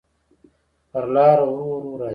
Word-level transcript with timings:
پر 0.91 1.05
لاره 1.15 1.43
ورو، 1.49 1.65
ورو 1.73 1.91
راځې 1.99 2.09